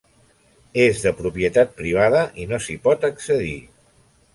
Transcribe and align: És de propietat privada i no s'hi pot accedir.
És 0.85 1.01
de 1.03 1.11
propietat 1.21 1.77
privada 1.83 2.25
i 2.45 2.51
no 2.55 2.65
s'hi 2.67 2.81
pot 2.89 3.11
accedir. 3.15 3.59